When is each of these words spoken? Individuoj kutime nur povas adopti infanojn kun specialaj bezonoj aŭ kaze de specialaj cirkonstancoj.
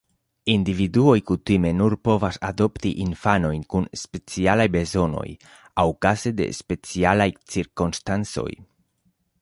Individuoj 0.51 1.17
kutime 1.31 1.73
nur 1.81 1.95
povas 2.09 2.39
adopti 2.49 2.93
infanojn 3.05 3.61
kun 3.75 3.85
specialaj 4.05 4.67
bezonoj 4.79 5.27
aŭ 5.85 5.89
kaze 6.07 6.33
de 6.41 6.51
specialaj 6.63 7.29
cirkonstancoj. 7.53 8.51